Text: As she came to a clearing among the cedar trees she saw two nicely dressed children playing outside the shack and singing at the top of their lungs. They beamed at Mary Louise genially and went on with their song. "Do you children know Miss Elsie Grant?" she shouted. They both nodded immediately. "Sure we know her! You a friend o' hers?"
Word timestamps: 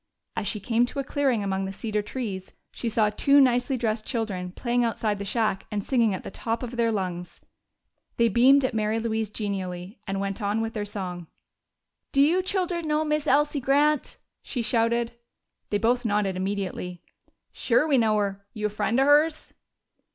As 0.35 0.47
she 0.47 0.59
came 0.59 0.87
to 0.87 0.97
a 0.97 1.03
clearing 1.03 1.43
among 1.43 1.65
the 1.65 1.71
cedar 1.71 2.01
trees 2.01 2.53
she 2.71 2.89
saw 2.89 3.11
two 3.11 3.39
nicely 3.39 3.77
dressed 3.77 4.03
children 4.03 4.51
playing 4.51 4.83
outside 4.83 5.19
the 5.19 5.25
shack 5.25 5.67
and 5.69 5.83
singing 5.83 6.11
at 6.15 6.23
the 6.23 6.31
top 6.31 6.63
of 6.63 6.75
their 6.75 6.91
lungs. 6.91 7.39
They 8.17 8.27
beamed 8.27 8.65
at 8.65 8.73
Mary 8.73 8.99
Louise 8.99 9.29
genially 9.29 9.99
and 10.07 10.19
went 10.19 10.41
on 10.41 10.59
with 10.59 10.73
their 10.73 10.85
song. 10.85 11.27
"Do 12.11 12.23
you 12.23 12.41
children 12.41 12.87
know 12.87 13.05
Miss 13.05 13.27
Elsie 13.27 13.59
Grant?" 13.59 14.17
she 14.41 14.63
shouted. 14.63 15.11
They 15.69 15.77
both 15.77 16.03
nodded 16.03 16.35
immediately. 16.35 17.03
"Sure 17.53 17.87
we 17.87 17.99
know 17.99 18.17
her! 18.17 18.43
You 18.55 18.65
a 18.65 18.69
friend 18.69 18.99
o' 18.99 19.05
hers?" 19.05 19.53